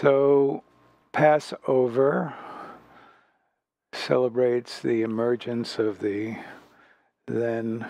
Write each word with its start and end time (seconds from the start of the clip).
So, 0.00 0.62
Passover 1.10 2.32
celebrates 3.92 4.78
the 4.78 5.02
emergence 5.02 5.80
of 5.80 5.98
the 5.98 6.36
then 7.26 7.84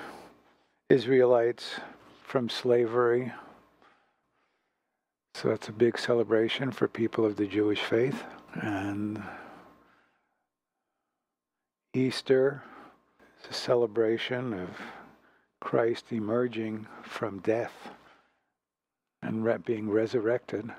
Israelites 0.88 1.80
from 2.22 2.48
slavery. 2.48 3.30
So 5.34 5.50
it's 5.50 5.68
a 5.68 5.72
big 5.72 5.98
celebration 5.98 6.70
for 6.70 6.88
people 6.88 7.26
of 7.26 7.36
the 7.36 7.46
Jewish 7.46 7.82
faith. 7.82 8.24
And 8.54 9.22
Easter 11.92 12.62
is 13.38 13.50
a 13.50 13.52
celebration 13.52 14.54
of 14.54 14.70
Christ 15.60 16.06
emerging 16.10 16.86
from 17.02 17.40
death 17.40 17.90
and 19.20 19.62
being 19.66 19.90
resurrected. 19.90 20.72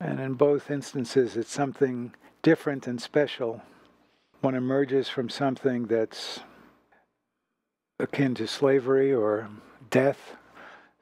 And 0.00 0.20
in 0.20 0.34
both 0.34 0.70
instances, 0.70 1.36
it's 1.36 1.52
something 1.52 2.14
different 2.42 2.86
and 2.86 3.00
special. 3.00 3.62
One 4.40 4.54
emerges 4.54 5.08
from 5.08 5.28
something 5.28 5.86
that's 5.86 6.40
akin 7.98 8.34
to 8.36 8.46
slavery 8.46 9.12
or 9.12 9.48
death, 9.90 10.36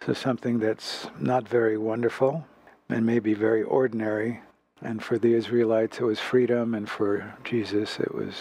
so 0.05 0.14
something 0.14 0.59
that's 0.59 1.09
not 1.19 1.46
very 1.46 1.77
wonderful 1.77 2.46
and 2.88 3.05
maybe 3.05 3.34
very 3.34 3.62
ordinary. 3.62 4.41
And 4.80 5.02
for 5.02 5.19
the 5.19 5.34
Israelites, 5.34 5.98
it 5.98 6.05
was 6.05 6.20
freedom, 6.20 6.74
and 6.74 6.88
for 6.88 7.34
Jesus, 7.44 7.98
it 7.98 8.14
was 8.14 8.34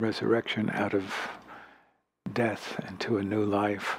resurrection 0.00 0.70
out 0.70 0.94
of 0.94 1.14
death 2.32 2.78
into 2.88 3.18
a 3.18 3.22
new 3.22 3.44
life. 3.44 3.98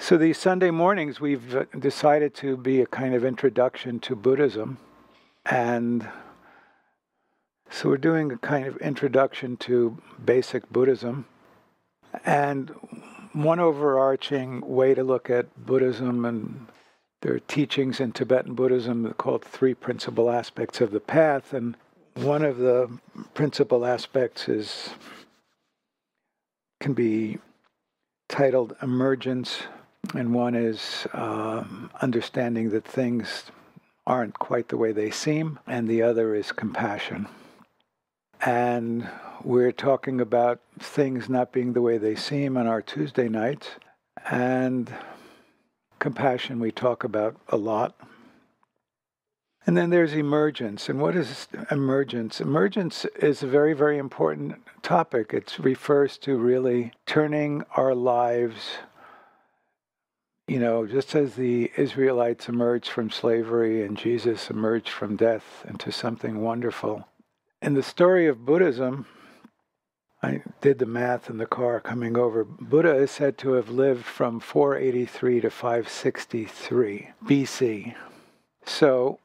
So, 0.00 0.16
these 0.16 0.38
Sunday 0.38 0.70
mornings, 0.70 1.20
we've 1.20 1.56
uh, 1.56 1.64
decided 1.76 2.32
to 2.36 2.56
be 2.56 2.80
a 2.80 2.86
kind 2.86 3.16
of 3.16 3.24
introduction 3.24 3.98
to 4.00 4.14
Buddhism. 4.14 4.78
And 5.44 6.08
so, 7.68 7.88
we're 7.88 7.96
doing 7.96 8.30
a 8.30 8.38
kind 8.38 8.68
of 8.68 8.76
introduction 8.76 9.56
to 9.56 9.98
basic 10.24 10.70
Buddhism. 10.70 11.26
And 12.24 12.70
one 13.32 13.58
overarching 13.58 14.60
way 14.60 14.94
to 14.94 15.02
look 15.02 15.28
at 15.30 15.66
Buddhism 15.66 16.24
and 16.24 16.68
there 17.20 17.34
are 17.34 17.40
teachings 17.40 17.98
in 17.98 18.12
Tibetan 18.12 18.54
Buddhism 18.54 19.12
called 19.14 19.44
three 19.44 19.74
principal 19.74 20.30
aspects 20.30 20.80
of 20.80 20.92
the 20.92 21.00
path. 21.00 21.52
And 21.52 21.76
one 22.14 22.44
of 22.44 22.58
the 22.58 22.88
principal 23.34 23.84
aspects 23.84 24.48
is 24.48 24.90
can 26.80 26.94
be 26.94 27.38
titled 28.28 28.76
emergence 28.80 29.62
and 30.14 30.34
one 30.34 30.54
is 30.54 31.06
um, 31.12 31.90
understanding 32.00 32.70
that 32.70 32.84
things 32.84 33.44
aren't 34.06 34.38
quite 34.38 34.68
the 34.68 34.76
way 34.76 34.92
they 34.92 35.10
seem, 35.10 35.58
and 35.66 35.86
the 35.86 36.02
other 36.02 36.34
is 36.34 36.52
compassion. 36.52 37.28
And 38.44 39.08
we're 39.42 39.72
talking 39.72 40.20
about 40.20 40.60
things 40.78 41.28
not 41.28 41.52
being 41.52 41.72
the 41.72 41.82
way 41.82 41.98
they 41.98 42.14
seem 42.14 42.56
on 42.56 42.66
our 42.66 42.80
Tuesday 42.80 43.28
nights, 43.28 43.68
and 44.30 44.92
compassion 45.98 46.60
we 46.60 46.72
talk 46.72 47.04
about 47.04 47.36
a 47.48 47.56
lot. 47.56 47.94
And 49.66 49.76
then 49.76 49.90
there's 49.90 50.14
emergence. 50.14 50.88
And 50.88 50.98
what 50.98 51.14
is 51.14 51.46
emergence? 51.70 52.40
Emergence 52.40 53.04
is 53.20 53.42
a 53.42 53.46
very, 53.46 53.74
very 53.74 53.98
important 53.98 54.62
topic. 54.80 55.34
It 55.34 55.58
refers 55.58 56.16
to 56.18 56.38
really 56.38 56.92
turning 57.04 57.64
our 57.76 57.94
lives 57.94 58.78
you 60.48 60.58
know, 60.58 60.86
just 60.86 61.14
as 61.14 61.34
the 61.34 61.70
Israelites 61.76 62.48
emerged 62.48 62.88
from 62.88 63.10
slavery 63.10 63.84
and 63.84 63.98
Jesus 63.98 64.48
emerged 64.48 64.88
from 64.88 65.14
death 65.14 65.64
into 65.68 65.92
something 65.92 66.40
wonderful. 66.40 67.06
In 67.60 67.74
the 67.74 67.82
story 67.82 68.26
of 68.26 68.46
Buddhism, 68.46 69.06
I 70.22 70.42
did 70.62 70.78
the 70.78 70.86
math 70.86 71.28
in 71.28 71.36
the 71.36 71.46
car 71.46 71.80
coming 71.80 72.16
over. 72.16 72.44
Buddha 72.44 72.96
is 72.96 73.10
said 73.10 73.36
to 73.38 73.52
have 73.52 73.68
lived 73.68 74.04
from 74.04 74.40
483 74.40 75.42
to 75.42 75.50
563 75.50 77.10
BC. 77.24 77.94
So 78.64 79.18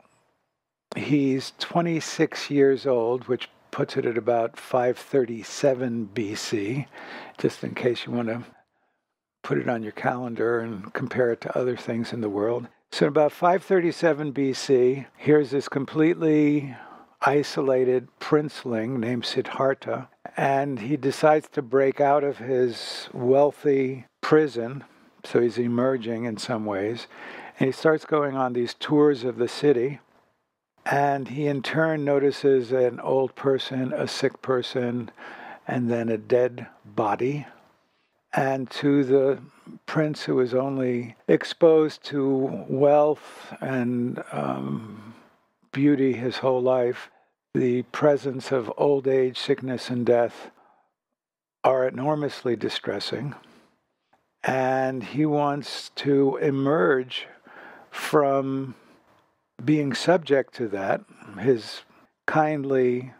he's 0.97 1.53
26 1.57 2.51
years 2.51 2.85
old, 2.85 3.29
which 3.29 3.49
puts 3.71 3.95
it 3.95 4.05
at 4.05 4.17
about 4.17 4.59
537 4.59 6.09
BC, 6.13 6.85
just 7.39 7.63
in 7.63 7.73
case 7.73 8.05
you 8.05 8.11
want 8.11 8.27
to 8.27 8.43
put 9.43 9.57
it 9.57 9.69
on 9.69 9.83
your 9.83 9.91
calendar 9.91 10.59
and 10.59 10.91
compare 10.93 11.31
it 11.31 11.41
to 11.41 11.57
other 11.57 11.75
things 11.77 12.13
in 12.13 12.21
the 12.21 12.29
world. 12.29 12.67
So, 12.91 13.07
about 13.07 13.31
537 13.31 14.33
BC, 14.33 15.05
here's 15.17 15.51
this 15.51 15.67
completely 15.67 16.75
isolated 17.21 18.07
princeling 18.19 18.99
named 18.99 19.25
Siddhartha, 19.25 20.09
and 20.37 20.79
he 20.79 20.97
decides 20.97 21.47
to 21.49 21.61
break 21.61 21.99
out 21.99 22.23
of 22.23 22.37
his 22.37 23.09
wealthy 23.11 24.05
prison. 24.21 24.83
So, 25.23 25.41
he's 25.41 25.57
emerging 25.57 26.25
in 26.25 26.37
some 26.37 26.65
ways, 26.65 27.07
and 27.59 27.67
he 27.67 27.71
starts 27.71 28.05
going 28.05 28.35
on 28.35 28.53
these 28.53 28.73
tours 28.75 29.23
of 29.23 29.37
the 29.37 29.47
city. 29.47 29.99
And 30.85 31.29
he 31.29 31.47
in 31.47 31.61
turn 31.61 32.03
notices 32.03 32.71
an 32.71 32.99
old 32.99 33.35
person, 33.35 33.93
a 33.93 34.07
sick 34.07 34.41
person, 34.41 35.11
and 35.65 35.89
then 35.89 36.09
a 36.09 36.17
dead 36.17 36.67
body 36.85 37.47
and 38.33 38.69
to 38.69 39.03
the 39.03 39.39
prince 39.85 40.23
who 40.23 40.35
was 40.35 40.53
only 40.53 41.15
exposed 41.27 42.03
to 42.03 42.65
wealth 42.67 43.53
and 43.61 44.23
um, 44.31 45.13
beauty 45.71 46.13
his 46.13 46.37
whole 46.37 46.61
life, 46.61 47.11
the 47.53 47.83
presence 47.83 48.51
of 48.51 48.71
old 48.77 49.07
age, 49.07 49.37
sickness, 49.37 49.89
and 49.89 50.05
death 50.05 50.49
are 51.63 51.87
enormously 51.87 52.55
distressing. 52.55 53.35
And 54.43 55.03
he 55.03 55.25
wants 55.25 55.91
to 55.97 56.37
emerge 56.37 57.27
from 57.91 58.75
being 59.63 59.93
subject 59.93 60.55
to 60.55 60.67
that. 60.69 61.01
His 61.39 61.83
kindly 62.25 63.13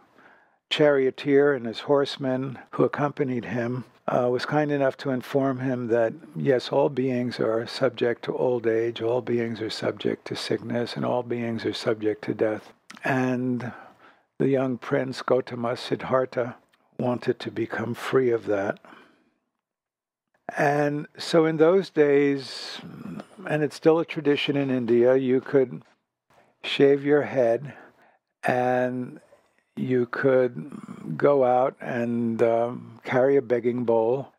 charioteer 0.68 1.54
and 1.54 1.66
his 1.66 1.80
horsemen 1.80 2.58
who 2.72 2.84
accompanied 2.84 3.46
him 3.46 3.84
uh, 4.06 4.28
was 4.30 4.44
kind 4.44 4.70
enough 4.70 4.96
to 4.98 5.10
inform 5.10 5.60
him 5.60 5.88
that 5.88 6.12
yes, 6.36 6.68
all 6.70 6.88
beings 6.88 7.40
are 7.40 7.66
subject 7.66 8.24
to 8.24 8.36
old 8.36 8.66
age, 8.66 9.00
all 9.00 9.22
beings 9.22 9.60
are 9.60 9.70
subject 9.70 10.26
to 10.26 10.36
sickness, 10.36 10.94
and 10.94 11.04
all 11.04 11.22
beings 11.22 11.64
are 11.64 11.72
subject 11.72 12.22
to 12.24 12.34
death. 12.34 12.72
And 13.02 13.72
the 14.38 14.48
young 14.48 14.78
prince 14.78 15.22
Gotama 15.22 15.78
Siddhartha 15.78 16.56
wanted 16.98 17.38
to 17.40 17.50
become 17.50 17.94
free 17.94 18.30
of 18.30 18.46
that. 18.46 18.78
And 20.56 21.06
so 21.16 21.46
in 21.46 21.56
those 21.56 21.88
days, 21.88 22.78
and 23.48 23.62
it's 23.62 23.76
still 23.76 23.98
a 23.98 24.04
tradition 24.04 24.56
in 24.56 24.70
India, 24.70 25.16
you 25.16 25.40
could 25.40 25.82
shave 26.62 27.04
your 27.04 27.22
head 27.22 27.74
and 28.42 29.20
you 29.76 30.06
could 30.06 31.16
go 31.16 31.44
out 31.44 31.76
and 31.80 32.42
um, 32.42 33.00
carry 33.04 33.36
a 33.36 33.42
begging 33.42 33.84
bowl. 33.84 34.32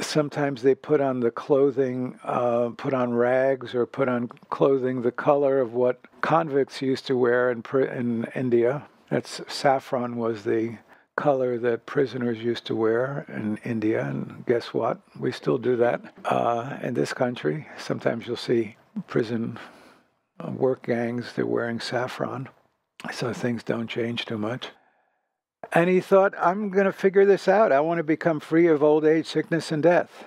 Sometimes 0.00 0.62
they 0.62 0.76
put 0.76 1.00
on 1.00 1.20
the 1.20 1.30
clothing, 1.32 2.18
uh, 2.22 2.70
put 2.76 2.94
on 2.94 3.12
rags, 3.12 3.74
or 3.74 3.84
put 3.84 4.08
on 4.08 4.28
clothing 4.48 5.02
the 5.02 5.10
color 5.10 5.60
of 5.60 5.72
what 5.72 6.00
convicts 6.20 6.80
used 6.80 7.06
to 7.06 7.16
wear 7.16 7.50
in, 7.50 7.64
in 7.92 8.24
India. 8.36 8.86
That's 9.10 9.40
saffron 9.48 10.16
was 10.16 10.44
the 10.44 10.78
color 11.16 11.58
that 11.58 11.86
prisoners 11.86 12.38
used 12.38 12.64
to 12.66 12.76
wear 12.76 13.26
in 13.28 13.58
India, 13.64 14.06
and 14.06 14.44
guess 14.46 14.72
what? 14.72 15.00
We 15.18 15.32
still 15.32 15.58
do 15.58 15.74
that 15.76 16.00
uh, 16.24 16.78
in 16.80 16.94
this 16.94 17.12
country. 17.12 17.66
Sometimes 17.76 18.28
you'll 18.28 18.36
see 18.36 18.76
prison 19.08 19.58
uh, 20.38 20.52
work 20.52 20.86
gangs, 20.86 21.32
they're 21.32 21.44
wearing 21.44 21.80
saffron 21.80 22.48
so 23.12 23.32
things 23.32 23.62
don't 23.62 23.88
change 23.88 24.26
too 24.26 24.38
much. 24.38 24.68
And 25.72 25.90
he 25.90 26.00
thought, 26.00 26.34
I'm 26.38 26.70
going 26.70 26.86
to 26.86 26.92
figure 26.92 27.26
this 27.26 27.46
out. 27.46 27.72
I 27.72 27.80
want 27.80 27.98
to 27.98 28.04
become 28.04 28.40
free 28.40 28.66
of 28.68 28.82
old 28.82 29.04
age, 29.04 29.26
sickness, 29.26 29.70
and 29.70 29.82
death. 29.82 30.24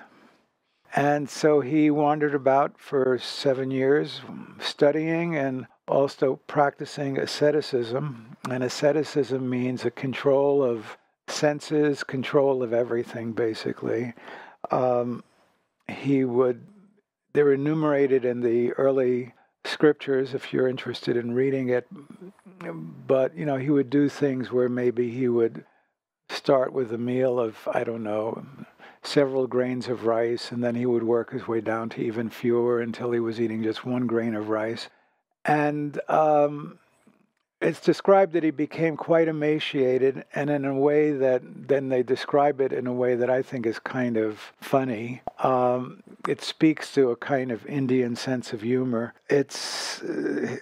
And 0.95 1.29
so 1.29 1.61
he 1.61 1.89
wandered 1.89 2.35
about 2.35 2.77
for 2.77 3.17
seven 3.17 3.71
years 3.71 4.21
studying 4.59 5.35
and 5.35 5.67
also 5.87 6.39
practicing 6.47 7.17
asceticism. 7.17 8.37
And 8.49 8.63
asceticism 8.63 9.49
means 9.49 9.85
a 9.85 9.91
control 9.91 10.63
of 10.63 10.97
senses, 11.27 12.03
control 12.03 12.61
of 12.61 12.73
everything, 12.73 13.31
basically. 13.31 14.13
Um, 14.69 15.23
he 15.87 16.23
would, 16.23 16.67
they're 17.33 17.53
enumerated 17.53 18.25
in 18.25 18.41
the 18.41 18.73
early 18.73 19.33
scriptures 19.65 20.33
if 20.33 20.51
you're 20.51 20.67
interested 20.67 21.17
in 21.17 21.33
reading 21.33 21.69
it. 21.69 21.87
But, 23.07 23.37
you 23.37 23.45
know, 23.45 23.57
he 23.57 23.69
would 23.69 23.89
do 23.89 24.09
things 24.09 24.51
where 24.51 24.69
maybe 24.69 25.11
he 25.11 25.27
would 25.27 25.65
start 26.29 26.73
with 26.73 26.93
a 26.93 26.97
meal 26.97 27.39
of, 27.39 27.67
I 27.71 27.83
don't 27.83 28.03
know, 28.03 28.45
several 29.03 29.47
grains 29.47 29.87
of 29.87 30.05
rice, 30.05 30.51
and 30.51 30.63
then 30.63 30.75
he 30.75 30.85
would 30.85 31.03
work 31.03 31.31
his 31.31 31.47
way 31.47 31.61
down 31.61 31.89
to 31.89 32.01
even 32.01 32.29
fewer 32.29 32.79
until 32.79 33.11
he 33.11 33.19
was 33.19 33.39
eating 33.41 33.63
just 33.63 33.85
one 33.85 34.07
grain 34.07 34.35
of 34.35 34.49
rice. 34.49 34.89
And 35.43 35.99
um, 36.07 36.79
it's 37.61 37.79
described 37.79 38.33
that 38.33 38.43
he 38.43 38.51
became 38.51 38.97
quite 38.97 39.27
emaciated, 39.27 40.25
and 40.33 40.49
in 40.49 40.65
a 40.65 40.75
way 40.75 41.11
that 41.11 41.41
then 41.67 41.89
they 41.89 42.03
describe 42.03 42.59
it 42.59 42.73
in 42.73 42.87
a 42.87 42.93
way 42.93 43.15
that 43.15 43.29
I 43.29 43.41
think 43.41 43.65
is 43.65 43.79
kind 43.79 44.17
of 44.17 44.51
funny. 44.59 45.21
Um, 45.39 46.01
it 46.27 46.41
speaks 46.41 46.93
to 46.93 47.11
a 47.11 47.15
kind 47.15 47.51
of 47.51 47.65
Indian 47.67 48.15
sense 48.15 48.51
of 48.51 48.61
humor. 48.61 49.13
It's 49.29 50.01
uh, 50.01 50.57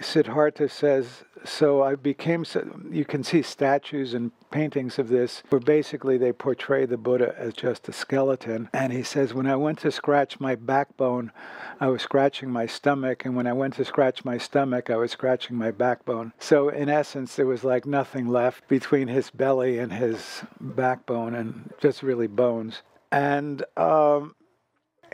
Siddhartha 0.00 0.68
says 0.68 1.24
so 1.44 1.82
I 1.82 1.94
became, 1.94 2.44
you 2.90 3.04
can 3.04 3.22
see 3.22 3.42
statues 3.42 4.14
and 4.14 4.32
paintings 4.50 4.98
of 4.98 5.08
this 5.08 5.42
where 5.48 5.60
basically 5.60 6.18
they 6.18 6.32
portray 6.32 6.86
the 6.86 6.96
Buddha 6.96 7.34
as 7.36 7.54
just 7.54 7.88
a 7.88 7.92
skeleton. 7.92 8.68
And 8.72 8.92
he 8.92 9.02
says, 9.02 9.34
when 9.34 9.46
I 9.46 9.56
went 9.56 9.78
to 9.80 9.90
scratch 9.90 10.40
my 10.40 10.54
backbone, 10.54 11.32
I 11.80 11.88
was 11.88 12.02
scratching 12.02 12.50
my 12.50 12.66
stomach. 12.66 13.24
And 13.24 13.36
when 13.36 13.46
I 13.46 13.52
went 13.52 13.74
to 13.74 13.84
scratch 13.84 14.24
my 14.24 14.38
stomach, 14.38 14.90
I 14.90 14.96
was 14.96 15.12
scratching 15.12 15.56
my 15.56 15.70
backbone. 15.70 16.32
So 16.38 16.68
in 16.68 16.88
essence, 16.88 17.36
there 17.36 17.46
was 17.46 17.64
like 17.64 17.86
nothing 17.86 18.28
left 18.28 18.66
between 18.68 19.08
his 19.08 19.30
belly 19.30 19.78
and 19.78 19.92
his 19.92 20.42
backbone 20.60 21.34
and 21.34 21.72
just 21.80 22.02
really 22.02 22.26
bones. 22.26 22.82
And 23.12 23.64
um, 23.76 24.34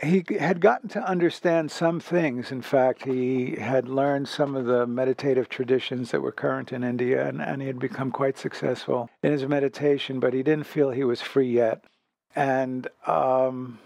he 0.03 0.23
had 0.39 0.59
gotten 0.59 0.89
to 0.89 1.03
understand 1.03 1.71
some 1.71 1.99
things. 1.99 2.51
In 2.51 2.61
fact, 2.61 3.05
he 3.05 3.55
had 3.55 3.87
learned 3.87 4.27
some 4.27 4.55
of 4.55 4.65
the 4.65 4.85
meditative 4.85 5.49
traditions 5.49 6.11
that 6.11 6.21
were 6.21 6.31
current 6.31 6.71
in 6.71 6.83
India, 6.83 7.27
and, 7.27 7.41
and 7.41 7.61
he 7.61 7.67
had 7.67 7.79
become 7.79 8.11
quite 8.11 8.37
successful 8.37 9.09
in 9.21 9.31
his 9.31 9.45
meditation, 9.47 10.19
but 10.19 10.33
he 10.33 10.43
didn't 10.43 10.67
feel 10.67 10.91
he 10.91 11.03
was 11.03 11.21
free 11.21 11.51
yet. 11.51 11.83
And 12.35 12.87
um, 13.07 13.79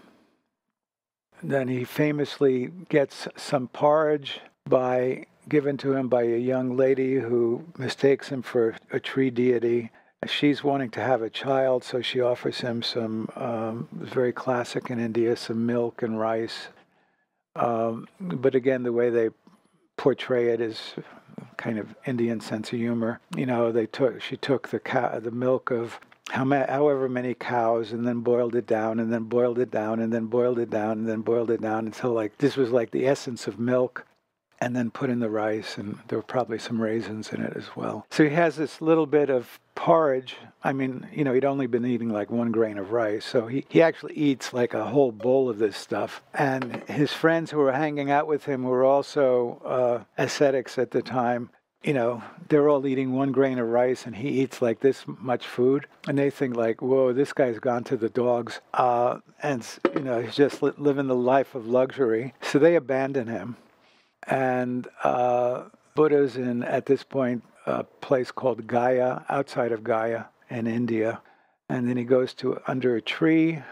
then 1.42 1.68
he 1.68 1.84
famously 1.84 2.70
gets 2.88 3.28
some 3.36 3.68
porridge 3.68 4.40
by 4.66 5.26
given 5.48 5.76
to 5.78 5.94
him 5.94 6.08
by 6.08 6.22
a 6.22 6.38
young 6.38 6.76
lady 6.76 7.14
who 7.14 7.64
mistakes 7.78 8.28
him 8.28 8.42
for 8.42 8.76
a 8.92 9.00
tree 9.00 9.30
deity 9.30 9.90
she's 10.26 10.64
wanting 10.64 10.90
to 10.90 11.00
have 11.00 11.22
a 11.22 11.30
child, 11.30 11.84
so 11.84 12.00
she 12.00 12.20
offers 12.20 12.60
him 12.60 12.82
some, 12.82 13.28
um, 13.36 13.88
very 13.92 14.32
classic 14.32 14.90
in 14.90 14.98
India, 14.98 15.36
some 15.36 15.66
milk 15.66 16.02
and 16.02 16.18
rice. 16.18 16.68
Um, 17.56 18.08
but 18.20 18.54
again, 18.54 18.82
the 18.82 18.92
way 18.92 19.10
they 19.10 19.30
portray 19.96 20.48
it 20.48 20.60
is 20.60 20.94
kind 21.56 21.78
of 21.78 21.94
Indian 22.06 22.40
sense 22.40 22.72
of 22.72 22.78
humor. 22.78 23.20
You 23.36 23.46
know, 23.46 23.72
they 23.72 23.86
took 23.86 24.20
she 24.22 24.36
took 24.36 24.68
the 24.68 24.78
cow, 24.78 25.18
the 25.18 25.30
milk 25.30 25.70
of 25.70 25.98
how 26.30 26.44
ma- 26.44 26.66
however 26.66 27.08
many 27.08 27.34
cows, 27.34 27.92
and 27.92 28.06
then 28.06 28.20
boiled 28.20 28.54
it 28.54 28.66
down, 28.66 29.00
and 29.00 29.12
then 29.12 29.24
boiled 29.24 29.58
it 29.58 29.70
down, 29.70 29.98
and 29.98 30.12
then 30.12 30.26
boiled 30.26 30.58
it 30.58 30.70
down, 30.70 30.98
and 30.98 31.08
then 31.08 31.22
boiled 31.22 31.50
it 31.50 31.60
down 31.60 31.86
until 31.86 32.12
like 32.12 32.38
this 32.38 32.56
was 32.56 32.70
like 32.70 32.90
the 32.92 33.06
essence 33.06 33.46
of 33.48 33.58
milk 33.58 34.06
and 34.60 34.74
then 34.74 34.90
put 34.90 35.10
in 35.10 35.20
the 35.20 35.30
rice, 35.30 35.78
and 35.78 35.98
there 36.08 36.18
were 36.18 36.22
probably 36.22 36.58
some 36.58 36.80
raisins 36.80 37.32
in 37.32 37.40
it 37.42 37.56
as 37.56 37.76
well. 37.76 38.06
So 38.10 38.24
he 38.24 38.30
has 38.30 38.56
this 38.56 38.80
little 38.80 39.06
bit 39.06 39.30
of 39.30 39.60
porridge. 39.74 40.36
I 40.64 40.72
mean, 40.72 41.06
you 41.12 41.22
know, 41.22 41.32
he'd 41.32 41.44
only 41.44 41.66
been 41.66 41.86
eating 41.86 42.08
like 42.10 42.30
one 42.30 42.50
grain 42.50 42.78
of 42.78 42.90
rice, 42.90 43.24
so 43.24 43.46
he, 43.46 43.64
he 43.68 43.80
actually 43.80 44.14
eats 44.14 44.52
like 44.52 44.74
a 44.74 44.84
whole 44.84 45.12
bowl 45.12 45.48
of 45.48 45.58
this 45.58 45.76
stuff. 45.76 46.22
And 46.34 46.82
his 46.88 47.12
friends 47.12 47.50
who 47.50 47.58
were 47.58 47.72
hanging 47.72 48.10
out 48.10 48.26
with 48.26 48.44
him 48.44 48.64
were 48.64 48.84
also 48.84 49.62
uh, 49.64 50.22
ascetics 50.22 50.78
at 50.78 50.90
the 50.90 51.02
time. 51.02 51.50
You 51.84 51.94
know, 51.94 52.24
they're 52.48 52.68
all 52.68 52.84
eating 52.88 53.12
one 53.12 53.30
grain 53.30 53.60
of 53.60 53.68
rice, 53.68 54.04
and 54.04 54.16
he 54.16 54.28
eats 54.40 54.60
like 54.60 54.80
this 54.80 55.04
much 55.06 55.46
food, 55.46 55.86
and 56.08 56.18
they 56.18 56.28
think 56.28 56.56
like, 56.56 56.82
"Whoa, 56.82 57.12
this 57.12 57.32
guy's 57.32 57.60
gone 57.60 57.84
to 57.84 57.96
the 57.96 58.08
dogs," 58.08 58.60
uh, 58.74 59.20
and 59.40 59.64
you 59.94 60.00
know, 60.00 60.20
he's 60.20 60.34
just 60.34 60.60
living 60.60 61.06
the 61.06 61.14
life 61.14 61.54
of 61.54 61.68
luxury. 61.68 62.34
So 62.42 62.58
they 62.58 62.74
abandon 62.74 63.28
him 63.28 63.56
and 64.28 64.86
uh, 65.02 65.64
Buddha's 65.94 66.36
in, 66.36 66.62
at 66.62 66.86
this 66.86 67.02
point, 67.02 67.42
a 67.66 67.84
place 67.84 68.30
called 68.30 68.66
Gaya, 68.66 69.24
outside 69.28 69.72
of 69.72 69.82
Gaya 69.82 70.26
in 70.50 70.66
India. 70.66 71.20
And 71.68 71.88
then 71.88 71.96
he 71.96 72.04
goes 72.04 72.34
to 72.34 72.60
under 72.66 72.96
a 72.96 73.02
tree, 73.02 73.62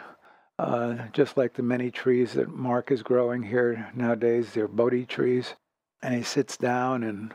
uh, 0.58 0.96
just 1.12 1.36
like 1.36 1.54
the 1.54 1.62
many 1.62 1.90
trees 1.90 2.34
that 2.34 2.48
Mark 2.48 2.90
is 2.90 3.02
growing 3.02 3.42
here 3.42 3.90
nowadays. 3.94 4.52
They're 4.52 4.68
Bodhi 4.68 5.06
trees. 5.06 5.54
And 6.02 6.14
he 6.14 6.22
sits 6.22 6.56
down 6.56 7.02
and 7.02 7.34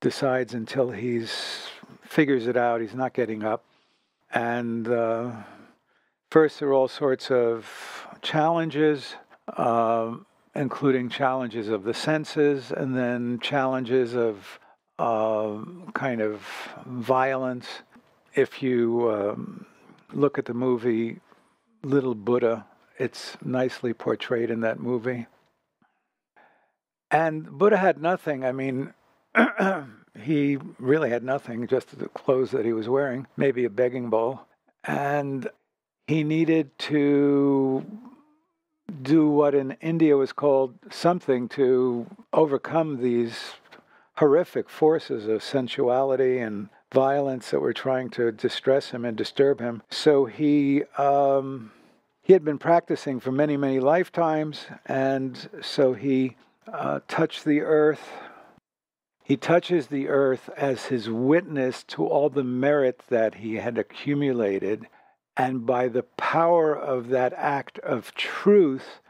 decides 0.00 0.54
until 0.54 0.90
he's 0.90 1.66
figures 2.02 2.46
it 2.46 2.56
out, 2.56 2.80
he's 2.80 2.94
not 2.94 3.14
getting 3.14 3.44
up. 3.44 3.64
And 4.32 4.88
uh, 4.88 5.32
first, 6.30 6.58
there 6.58 6.68
are 6.68 6.72
all 6.72 6.88
sorts 6.88 7.30
of 7.30 7.66
challenges. 8.22 9.14
Uh, 9.48 10.16
including 10.54 11.08
challenges 11.08 11.68
of 11.68 11.84
the 11.84 11.94
senses 11.94 12.72
and 12.72 12.96
then 12.96 13.38
challenges 13.40 14.14
of 14.16 14.58
uh, 14.98 15.58
kind 15.94 16.20
of 16.20 16.42
violence. 16.86 17.66
If 18.34 18.62
you 18.62 19.10
um, 19.10 19.66
look 20.12 20.38
at 20.38 20.44
the 20.44 20.54
movie 20.54 21.20
Little 21.82 22.14
Buddha, 22.14 22.66
it's 22.98 23.36
nicely 23.42 23.94
portrayed 23.94 24.50
in 24.50 24.60
that 24.60 24.78
movie. 24.78 25.26
And 27.10 27.50
Buddha 27.50 27.76
had 27.76 28.00
nothing. 28.00 28.44
I 28.44 28.52
mean, 28.52 28.92
he 30.20 30.58
really 30.78 31.10
had 31.10 31.24
nothing, 31.24 31.66
just 31.66 31.98
the 31.98 32.08
clothes 32.08 32.50
that 32.50 32.64
he 32.64 32.72
was 32.72 32.88
wearing, 32.88 33.26
maybe 33.36 33.64
a 33.64 33.70
begging 33.70 34.10
bowl. 34.10 34.42
And 34.84 35.48
he 36.06 36.24
needed 36.24 36.76
to 36.78 37.84
do 38.90 39.28
what 39.28 39.54
in 39.54 39.72
India 39.80 40.16
was 40.16 40.32
called 40.32 40.74
something 40.90 41.48
to 41.50 42.06
overcome 42.32 43.02
these 43.02 43.54
horrific 44.16 44.68
forces 44.68 45.26
of 45.26 45.42
sensuality 45.42 46.38
and 46.38 46.68
violence 46.92 47.50
that 47.50 47.60
were 47.60 47.72
trying 47.72 48.10
to 48.10 48.32
distress 48.32 48.90
him 48.90 49.04
and 49.04 49.16
disturb 49.16 49.60
him. 49.60 49.82
So 49.90 50.26
he 50.26 50.84
um, 50.98 51.72
he 52.22 52.32
had 52.32 52.44
been 52.44 52.58
practicing 52.58 53.20
for 53.20 53.32
many 53.32 53.56
many 53.56 53.80
lifetimes, 53.80 54.66
and 54.86 55.48
so 55.62 55.94
he 55.94 56.36
uh, 56.70 57.00
touched 57.08 57.44
the 57.44 57.60
earth. 57.62 58.02
He 59.22 59.36
touches 59.36 59.86
the 59.86 60.08
earth 60.08 60.50
as 60.56 60.86
his 60.86 61.08
witness 61.08 61.84
to 61.84 62.04
all 62.04 62.30
the 62.30 62.44
merit 62.44 63.02
that 63.08 63.36
he 63.36 63.56
had 63.56 63.78
accumulated 63.78 64.88
and 65.40 65.64
by 65.64 65.88
the 65.88 66.02
power 66.02 66.76
of 66.76 67.08
that 67.08 67.32
act 67.34 67.78
of 67.78 68.14
truth, 68.14 69.00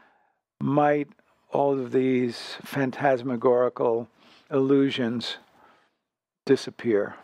might 0.61 1.09
all 1.51 1.77
of 1.77 1.91
these 1.91 2.55
phantasmagorical 2.63 4.07
illusions 4.49 5.35
disappear. 6.45 7.15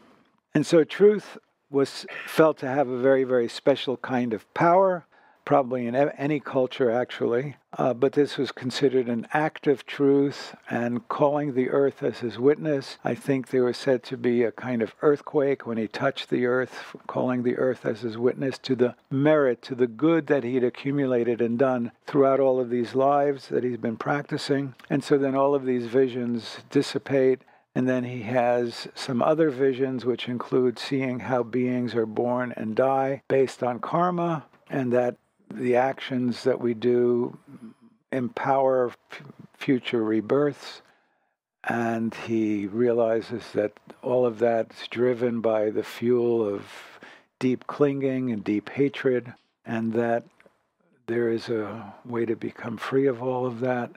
And 0.53 0.65
so 0.65 0.83
truth 0.83 1.37
was 1.69 2.05
felt 2.25 2.57
to 2.57 2.67
have 2.67 2.89
a 2.89 2.99
very, 2.99 3.23
very 3.23 3.47
special 3.47 3.95
kind 3.95 4.33
of 4.33 4.53
power 4.53 5.05
probably 5.47 5.87
in 5.87 5.95
any 5.95 6.41
culture 6.41 6.91
actually, 6.91 7.55
uh, 7.77 7.93
but 7.93 8.11
this 8.11 8.37
was 8.37 8.51
considered 8.51 9.07
an 9.07 9.25
act 9.31 9.65
of 9.65 9.85
truth 9.85 10.53
and 10.69 11.07
calling 11.07 11.53
the 11.53 11.69
earth 11.69 12.03
as 12.03 12.19
his 12.19 12.37
witness. 12.37 12.97
I 13.05 13.15
think 13.15 13.47
there 13.47 13.63
was 13.63 13.77
said 13.77 14.03
to 14.03 14.17
be 14.17 14.43
a 14.43 14.51
kind 14.51 14.81
of 14.81 14.93
earthquake 15.01 15.65
when 15.65 15.77
he 15.77 15.87
touched 15.87 16.29
the 16.29 16.45
earth, 16.45 16.97
calling 17.07 17.43
the 17.43 17.55
earth 17.55 17.85
as 17.85 18.01
his 18.01 18.17
witness 18.17 18.57
to 18.57 18.75
the 18.75 18.95
merit, 19.09 19.61
to 19.61 19.73
the 19.73 19.87
good 19.87 20.27
that 20.27 20.43
he 20.43 20.55
had 20.55 20.65
accumulated 20.65 21.39
and 21.39 21.57
done 21.57 21.93
throughout 22.05 22.41
all 22.41 22.59
of 22.59 22.69
these 22.69 22.93
lives 22.93 23.47
that 23.47 23.63
he's 23.63 23.77
been 23.77 23.95
practicing. 23.95 24.75
And 24.89 25.01
so 25.01 25.17
then 25.17 25.33
all 25.33 25.55
of 25.55 25.65
these 25.65 25.85
visions 25.85 26.57
dissipate. 26.69 27.39
And 27.73 27.87
then 27.87 28.03
he 28.03 28.23
has 28.23 28.89
some 28.95 29.21
other 29.21 29.49
visions, 29.49 30.03
which 30.03 30.27
include 30.27 30.77
seeing 30.77 31.21
how 31.21 31.43
beings 31.43 31.95
are 31.95 32.05
born 32.05 32.53
and 32.57 32.75
die 32.75 33.21
based 33.29 33.63
on 33.63 33.79
karma, 33.79 34.45
and 34.69 34.91
that 34.91 35.15
the 35.53 35.75
actions 35.75 36.43
that 36.43 36.59
we 36.59 36.73
do 36.73 37.37
empower 38.11 38.89
f- 38.89 39.21
future 39.53 40.03
rebirths. 40.03 40.81
And 41.63 42.13
he 42.13 42.67
realizes 42.67 43.43
that 43.53 43.73
all 44.01 44.25
of 44.25 44.39
that's 44.39 44.87
driven 44.87 45.41
by 45.41 45.69
the 45.69 45.83
fuel 45.83 46.47
of 46.47 46.63
deep 47.39 47.67
clinging 47.67 48.31
and 48.31 48.43
deep 48.43 48.69
hatred, 48.69 49.33
and 49.65 49.93
that 49.93 50.23
there 51.07 51.29
is 51.29 51.49
a 51.49 51.93
way 52.05 52.25
to 52.25 52.35
become 52.35 52.77
free 52.77 53.05
of 53.05 53.21
all 53.21 53.45
of 53.45 53.59
that 53.59 53.91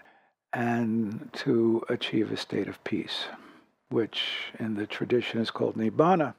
and 0.52 1.30
to 1.32 1.82
achieve 1.88 2.32
a 2.32 2.36
state 2.36 2.66
of 2.68 2.82
peace, 2.82 3.26
which 3.88 4.52
in 4.58 4.74
the 4.74 4.86
tradition 4.86 5.40
is 5.40 5.50
called 5.50 5.76
Nibbana 5.76 6.34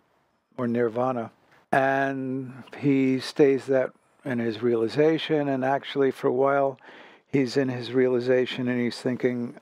or 0.58 0.68
Nirvana. 0.68 1.32
And 1.72 2.64
he 2.78 3.20
stays 3.20 3.66
that 3.68 3.92
in 4.26 4.40
his 4.40 4.62
realization. 4.62 5.48
And 5.48 5.66
actually, 5.66 6.12
for 6.12 6.28
a 6.28 6.34
while, 6.34 6.80
he's 7.28 7.58
in 7.58 7.70
his 7.70 7.92
realization 7.92 8.68
and 8.68 8.80
he's 8.80 9.00
thinking, 9.00 9.56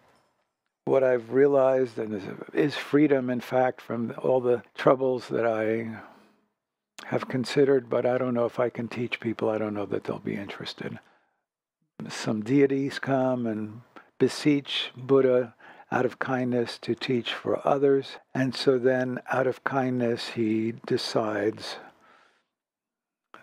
what 0.86 1.04
I've 1.04 1.32
realized 1.32 2.00
and 2.00 2.48
is 2.54 2.75
freedom, 2.75 3.30
in 3.30 3.42
fact, 3.42 3.80
from 3.80 4.13
all 4.18 4.42
the 4.42 4.63
troubles 4.75 5.28
that 5.28 5.46
I 5.46 6.00
have 7.06 7.28
considered, 7.28 7.89
but 7.89 8.06
I 8.06 8.18
don't 8.18 8.34
know 8.34 8.46
if 8.46 8.60
I 8.60 8.70
can 8.70 8.88
teach 8.88 9.20
people. 9.20 9.50
I 9.50 9.58
don't 9.58 9.74
know 9.74 9.86
that 9.86 10.04
they'll 10.04 10.20
be 10.20 10.36
interested. 10.36 11.00
Some 12.08 12.42
deities 12.42 12.98
come 12.98 13.46
and 13.46 13.82
beseech 14.18 14.92
Buddha 14.96 15.54
out 15.92 16.06
of 16.06 16.20
kindness 16.20 16.78
to 16.80 16.96
teach 16.96 17.34
for 17.34 17.66
others. 17.68 18.18
And 18.34 18.56
so 18.56 18.78
then, 18.78 19.20
out 19.32 19.48
of 19.48 19.63
kindness, 19.63 20.30
he 20.30 20.74
decides 20.86 21.78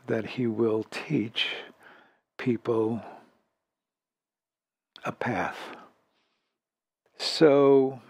that 0.07 0.27
he 0.27 0.47
will 0.47 0.85
teach 0.85 1.49
people 2.39 3.03
a 5.05 5.13
path. 5.13 5.59
So, 7.19 8.01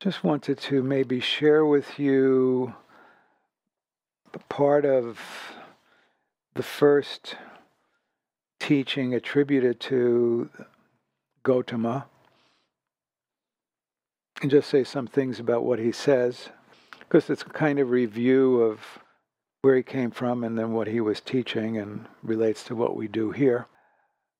I 0.00 0.04
just 0.04 0.24
wanted 0.24 0.58
to 0.58 0.82
maybe 0.82 1.20
share 1.20 1.64
with 1.64 1.98
you 1.98 2.74
part 4.48 4.84
of 4.84 5.18
the 6.54 6.62
first 6.62 7.36
teaching 8.58 9.14
attributed 9.14 9.78
to 9.80 10.48
Gotama 11.44 12.04
and 14.40 14.50
just 14.50 14.68
say 14.68 14.84
some 14.84 15.06
things 15.06 15.38
about 15.38 15.64
what 15.64 15.78
he 15.78 15.92
says 15.92 16.48
because 17.08 17.30
it's 17.30 17.42
kind 17.42 17.78
of 17.78 17.90
review 17.90 18.60
of 18.62 18.80
where 19.62 19.76
he 19.76 19.82
came 19.82 20.10
from 20.10 20.44
and 20.44 20.58
then 20.58 20.72
what 20.72 20.86
he 20.86 21.00
was 21.00 21.20
teaching 21.20 21.78
and 21.78 22.06
relates 22.22 22.64
to 22.64 22.74
what 22.74 22.96
we 22.96 23.08
do 23.08 23.30
here. 23.30 23.66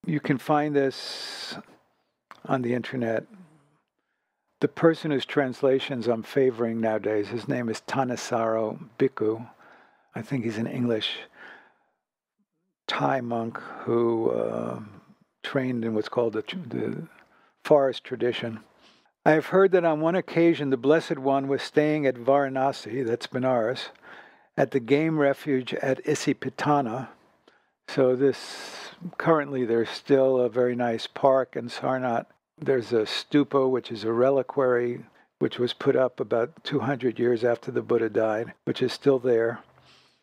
You 0.05 0.21
can 0.21 0.39
find 0.39 0.75
this 0.75 1.57
on 2.45 2.63
the 2.63 2.75
internet. 2.75 3.25
The 4.61 4.69
person 4.69 5.11
whose 5.11 5.27
translations 5.27 6.07
I'm 6.07 6.23
favoring 6.23 6.81
nowadays, 6.81 7.29
his 7.29 7.49
name 7.49 7.69
is 7.69 7.83
Thanissaro 7.83 8.79
Bhikkhu. 8.99 9.49
I 10.15 10.23
think 10.23 10.45
he's 10.45 10.59
an 10.59 10.67
English 10.67 11.17
Thai 12.87 13.21
monk 13.21 13.59
who 13.81 14.31
uh, 14.31 14.81
trained 15.43 15.85
in 15.85 15.95
what's 15.95 16.09
called 16.09 16.35
the, 16.35 16.45
the 16.69 17.03
forest 17.65 18.05
tradition. 18.05 18.61
I 19.27 19.33
have 19.33 19.47
heard 19.47 19.73
that 19.73 19.85
on 19.85 19.99
one 19.99 20.15
occasion 20.15 20.71
the 20.71 20.77
Blessed 20.77 21.19
One 21.19 21.49
was 21.49 21.61
staying 21.61 22.07
at 22.07 22.15
Varanasi, 22.15 23.05
that's 23.05 23.27
Benares, 23.27 23.89
at 24.57 24.71
the 24.71 24.79
game 24.79 25.19
refuge 25.19 25.75
at 25.75 26.01
Isipatana. 26.05 27.09
So 27.89 28.15
this 28.15 28.93
currently 29.19 29.65
there's 29.65 29.91
still 29.91 30.39
a 30.39 30.49
very 30.49 30.77
nice 30.77 31.09
park 31.09 31.57
in 31.57 31.69
Sarnath. 31.69 32.27
There's 32.57 32.93
a 32.93 33.03
stupa, 33.03 33.69
which 33.69 33.91
is 33.91 34.05
a 34.05 34.13
reliquary, 34.13 35.01
which 35.41 35.59
was 35.59 35.73
put 35.73 35.97
up 35.97 36.21
about 36.21 36.63
200 36.63 37.19
years 37.19 37.43
after 37.43 37.73
the 37.73 37.83
Buddha 37.83 38.09
died, 38.09 38.53
which 38.63 38.81
is 38.81 38.93
still 38.93 39.19
there. 39.19 39.59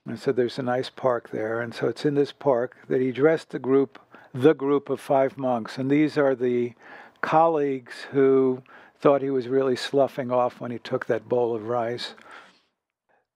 And 0.07 0.17
so 0.17 0.31
there's 0.31 0.57
a 0.57 0.63
nice 0.63 0.89
park 0.89 1.31
there. 1.31 1.59
And 1.59 1.75
so 1.75 1.89
it's 1.89 2.05
in 2.05 2.15
this 2.15 2.31
park 2.31 2.77
that 2.87 3.01
he 3.01 3.11
dressed 3.11 3.49
the 3.49 3.59
group, 3.59 3.99
the 4.33 4.53
group 4.53 4.89
of 4.89 5.01
five 5.01 5.37
monks. 5.37 5.77
And 5.77 5.91
these 5.91 6.17
are 6.17 6.35
the 6.35 6.71
colleagues 7.19 8.05
who 8.11 8.63
thought 9.03 9.21
he 9.21 9.29
was 9.29 9.49
really 9.49 9.75
sloughing 9.75 10.31
off 10.31 10.61
when 10.61 10.71
he 10.71 10.79
took 10.79 11.07
that 11.07 11.27
bowl 11.27 11.53
of 11.53 11.67
rice. 11.67 12.13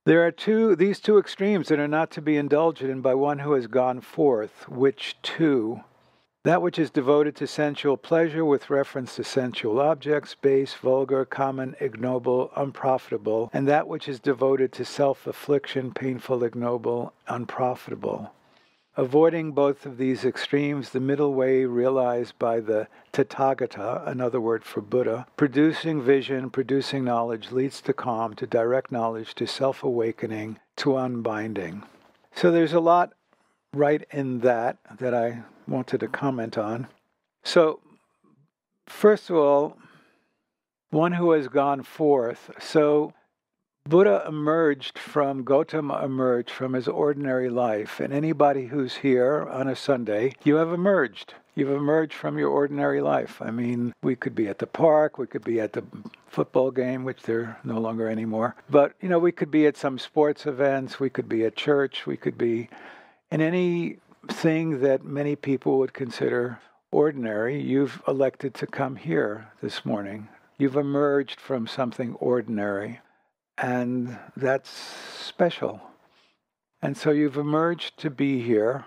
There 0.06 0.26
are 0.26 0.32
two 0.32 0.78
these 0.78 1.02
two 1.02 1.18
extremes 1.18 1.68
that 1.68 1.78
are 1.78 1.90
not 1.90 2.10
to 2.12 2.22
be 2.22 2.38
indulged 2.38 2.82
in 2.82 3.02
by 3.02 3.16
one 3.16 3.40
who 3.40 3.52
has 3.52 3.68
gone 3.68 4.00
forth, 4.00 4.70
which 4.70 5.18
two 5.22 5.82
that 6.46 6.62
which 6.62 6.80
is 6.80 6.90
devoted 6.90 7.36
to 7.36 7.48
sensual 7.48 7.98
pleasure 7.98 8.46
with 8.46 8.70
reference 8.70 9.18
to 9.18 9.26
sensual 9.26 9.82
objects, 9.82 10.34
base, 10.36 10.74
vulgar, 10.74 11.26
common, 11.26 11.76
ignoble, 11.82 12.50
unprofitable, 12.56 13.50
and 13.52 13.68
that 13.68 13.90
which 13.90 14.08
is 14.08 14.22
devoted 14.22 14.72
to 14.72 14.86
self 14.86 15.28
affliction, 15.28 15.92
painful, 15.92 16.46
ignoble, 16.46 17.12
unprofitable. 17.28 18.32
Avoiding 18.98 19.52
both 19.52 19.86
of 19.86 20.00
these 20.00 20.26
extremes, 20.26 20.90
the 20.90 21.00
middle 21.00 21.36
way 21.36 21.66
realized 21.66 22.40
by 22.40 22.60
the 22.60 22.88
Tathagata, 23.14 24.08
another 24.08 24.42
word 24.42 24.64
for 24.64 24.82
Buddha, 24.82 25.28
producing 25.38 26.02
vision, 26.02 26.50
producing 26.50 27.04
knowledge, 27.04 27.52
leads 27.52 27.80
to 27.82 27.94
calm, 27.94 28.34
to 28.34 28.48
direct 28.48 28.92
knowledge, 28.92 29.36
to 29.36 29.46
self 29.46 29.84
awakening, 29.84 30.58
to 30.78 30.98
unbinding. 30.98 31.84
So 32.34 32.50
there's 32.50 32.74
a 32.74 32.80
lot 32.80 33.14
right 33.72 34.04
in 34.10 34.40
that 34.40 34.80
that 35.00 35.14
I 35.14 35.44
wanted 35.68 36.00
to 36.00 36.08
comment 36.08 36.58
on. 36.58 36.88
So, 37.44 37.80
first 38.88 39.30
of 39.30 39.36
all, 39.36 39.78
one 40.90 41.14
who 41.14 41.32
has 41.32 41.48
gone 41.48 41.84
forth. 41.84 42.50
So, 42.60 43.14
Buddha 43.88 44.26
emerged 44.28 45.00
from, 45.00 45.46
Gotama 45.46 46.04
emerged 46.04 46.50
from 46.50 46.74
his 46.74 46.90
ordinary 46.90 47.50
life. 47.50 48.02
And 48.02 48.12
anybody 48.12 48.68
who's 48.68 48.98
here 48.98 49.48
on 49.50 49.70
a 49.70 49.78
Sunday, 49.78 50.34
you 50.44 50.56
have 50.56 50.74
emerged. 50.74 51.36
You've 51.56 51.72
emerged 51.72 52.14
from 52.14 52.38
your 52.38 52.50
ordinary 52.50 53.00
life. 53.00 53.42
I 53.42 53.50
mean, 53.50 53.94
we 54.04 54.18
could 54.18 54.36
be 54.36 54.50
at 54.50 54.60
the 54.60 54.68
park, 54.68 55.18
we 55.18 55.26
could 55.26 55.44
be 55.44 55.62
at 55.62 55.72
the 55.72 55.84
football 56.28 56.70
game, 56.70 57.06
which 57.06 57.24
they're 57.24 57.58
no 57.64 57.80
longer 57.80 58.10
anymore. 58.10 58.56
But, 58.70 58.94
you 59.02 59.08
know, 59.08 59.20
we 59.20 59.32
could 59.32 59.52
be 59.52 59.66
at 59.66 59.78
some 59.78 59.98
sports 59.98 60.46
events, 60.46 61.00
we 61.00 61.10
could 61.10 61.30
be 61.30 61.46
at 61.46 61.56
church, 61.56 62.06
we 62.06 62.18
could 62.18 62.38
be 62.38 62.70
in 63.32 63.40
anything 63.40 64.82
that 64.82 65.06
many 65.06 65.38
people 65.38 65.80
would 65.80 65.94
consider 65.94 66.60
ordinary. 66.92 67.62
You've 67.62 68.02
elected 68.06 68.54
to 68.56 68.68
come 68.68 68.98
here 68.98 69.48
this 69.62 69.86
morning. 69.86 70.28
You've 70.58 70.76
emerged 70.76 71.40
from 71.40 71.68
something 71.68 72.16
ordinary. 72.16 73.00
And 73.58 74.18
that's 74.36 74.70
special. 74.70 75.82
And 76.82 76.96
so 76.96 77.12
you've 77.12 77.38
emerged 77.38 77.98
to 78.00 78.10
be 78.10 78.42
here. 78.42 78.86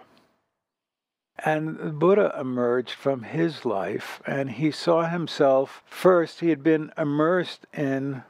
And 1.44 1.98
Buddha 1.98 2.34
emerged 2.38 2.92
from 2.92 3.22
his 3.22 3.64
life 3.64 4.20
and 4.26 4.50
he 4.50 4.70
saw 4.70 5.08
himself 5.08 5.82
first, 5.86 6.40
he 6.40 6.50
had 6.50 6.62
been 6.62 6.92
immersed 6.98 7.66
in 7.72 8.24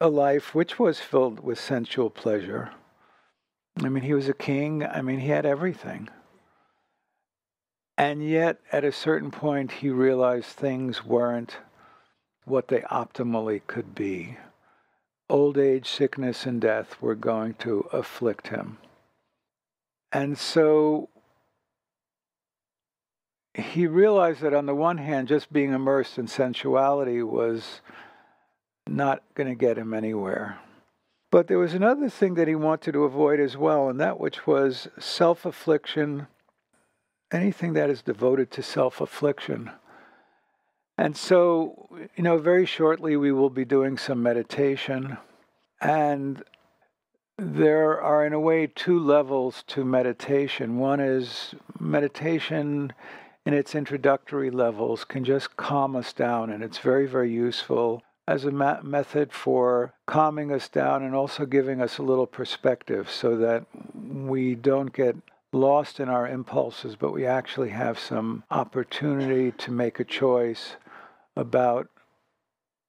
a 0.00 0.08
life 0.08 0.54
which 0.54 0.78
was 0.78 1.00
filled 1.00 1.40
with 1.40 1.58
sensual 1.58 2.10
pleasure. 2.10 2.70
I 3.82 3.88
mean, 3.88 4.04
he 4.04 4.14
was 4.14 4.28
a 4.28 4.34
king, 4.34 4.84
I 4.84 5.02
mean, 5.02 5.18
he 5.18 5.28
had 5.28 5.44
everything. 5.44 6.08
And 7.98 8.28
yet, 8.28 8.60
at 8.72 8.84
a 8.84 8.92
certain 8.92 9.30
point, 9.30 9.70
he 9.70 9.90
realized 9.90 10.46
things 10.46 11.04
weren't 11.04 11.58
what 12.44 12.68
they 12.68 12.80
optimally 12.80 13.62
could 13.66 13.94
be 13.94 14.36
old 15.28 15.58
age, 15.58 15.88
sickness, 15.88 16.46
and 16.46 16.60
death 16.60 17.00
were 17.00 17.14
going 17.14 17.54
to 17.54 17.88
afflict 17.92 18.48
him. 18.48 18.78
And 20.12 20.38
so 20.38 21.08
he 23.54 23.86
realized 23.86 24.40
that 24.42 24.54
on 24.54 24.66
the 24.66 24.74
one 24.74 24.98
hand, 24.98 25.28
just 25.28 25.52
being 25.52 25.72
immersed 25.72 26.18
in 26.18 26.26
sensuality 26.26 27.22
was 27.22 27.80
not 28.86 29.22
going 29.34 29.48
to 29.48 29.54
get 29.54 29.78
him 29.78 29.94
anywhere. 29.94 30.58
But 31.30 31.48
there 31.48 31.58
was 31.58 31.74
another 31.74 32.08
thing 32.08 32.34
that 32.34 32.46
he 32.46 32.54
wanted 32.54 32.92
to 32.92 33.04
avoid 33.04 33.40
as 33.40 33.56
well, 33.56 33.88
and 33.88 34.00
that 34.00 34.20
which 34.20 34.46
was 34.46 34.88
self 34.98 35.44
affliction, 35.44 36.28
anything 37.32 37.72
that 37.72 37.90
is 37.90 38.02
devoted 38.02 38.50
to 38.52 38.62
self 38.62 39.00
affliction. 39.00 39.70
And 40.96 41.16
so, 41.16 41.88
you 42.16 42.22
know, 42.22 42.38
very 42.38 42.66
shortly 42.66 43.16
we 43.16 43.32
will 43.32 43.50
be 43.50 43.64
doing 43.64 43.98
some 43.98 44.22
meditation. 44.22 45.18
And 45.80 46.42
there 47.36 48.00
are, 48.00 48.24
in 48.24 48.32
a 48.32 48.40
way, 48.40 48.68
two 48.68 48.98
levels 48.98 49.64
to 49.68 49.84
meditation. 49.84 50.78
One 50.78 51.00
is 51.00 51.54
meditation 51.80 52.92
in 53.44 53.54
its 53.54 53.74
introductory 53.74 54.50
levels 54.50 55.04
can 55.04 55.24
just 55.24 55.56
calm 55.56 55.96
us 55.96 56.12
down, 56.12 56.50
and 56.50 56.62
it's 56.62 56.78
very, 56.78 57.06
very 57.06 57.30
useful 57.30 58.02
as 58.26 58.44
a 58.44 58.50
ma- 58.50 58.80
method 58.82 59.32
for 59.32 59.92
calming 60.06 60.50
us 60.50 60.68
down 60.68 61.02
and 61.02 61.14
also 61.14 61.44
giving 61.44 61.82
us 61.82 61.98
a 61.98 62.02
little 62.02 62.26
perspective 62.26 63.10
so 63.10 63.36
that 63.36 63.66
we 63.94 64.54
don't 64.54 64.94
get 64.94 65.16
lost 65.52 66.00
in 66.00 66.08
our 66.08 66.26
impulses, 66.26 66.96
but 66.96 67.12
we 67.12 67.26
actually 67.26 67.68
have 67.68 67.98
some 67.98 68.42
opportunity 68.50 69.52
to 69.52 69.70
make 69.70 70.00
a 70.00 70.04
choice 70.04 70.76
about 71.36 71.88